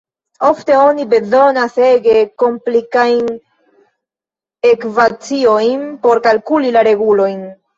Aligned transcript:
Ofte 0.47 0.77
oni 0.83 1.03
bezonas 1.11 1.75
ege 1.87 2.15
komplikajn 2.45 3.29
ekvaciojn 4.71 5.85
por 6.07 6.23
kalkuli 6.31 6.75
la 6.79 6.85
regulojn. 6.91 7.47